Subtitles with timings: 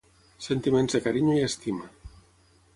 [0.45, 1.93] Sentiments de carinyo i estima.